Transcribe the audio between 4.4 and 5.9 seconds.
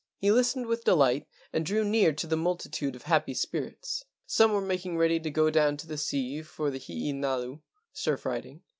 were making ready to go down to